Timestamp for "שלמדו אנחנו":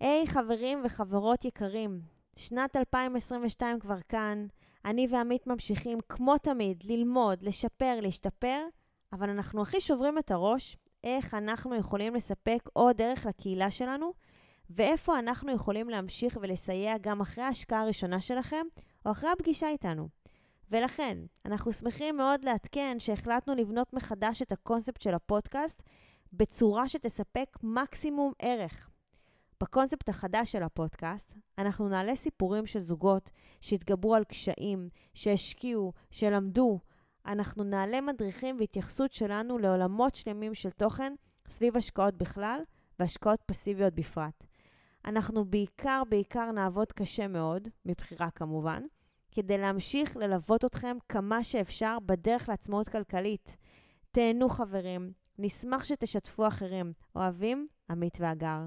36.10-37.64